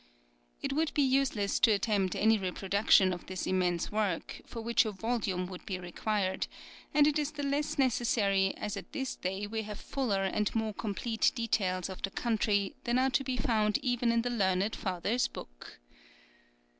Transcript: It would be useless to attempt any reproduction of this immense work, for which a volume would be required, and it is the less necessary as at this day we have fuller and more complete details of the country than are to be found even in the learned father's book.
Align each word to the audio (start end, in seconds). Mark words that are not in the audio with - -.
It 0.63 0.73
would 0.73 0.95
be 0.95 1.03
useless 1.03 1.59
to 1.59 1.69
attempt 1.71 2.15
any 2.15 2.39
reproduction 2.39 3.13
of 3.13 3.27
this 3.27 3.45
immense 3.45 3.91
work, 3.91 4.41
for 4.47 4.59
which 4.59 4.83
a 4.83 4.91
volume 4.91 5.45
would 5.45 5.63
be 5.67 5.77
required, 5.77 6.47
and 6.91 7.05
it 7.05 7.19
is 7.19 7.33
the 7.33 7.43
less 7.43 7.77
necessary 7.77 8.57
as 8.57 8.75
at 8.75 8.91
this 8.93 9.15
day 9.15 9.45
we 9.45 9.61
have 9.61 9.79
fuller 9.79 10.23
and 10.23 10.55
more 10.55 10.73
complete 10.73 11.31
details 11.35 11.87
of 11.87 12.01
the 12.01 12.09
country 12.09 12.73
than 12.83 12.97
are 12.97 13.11
to 13.11 13.23
be 13.23 13.37
found 13.37 13.77
even 13.83 14.11
in 14.11 14.23
the 14.23 14.31
learned 14.31 14.75
father's 14.75 15.27
book. 15.27 15.77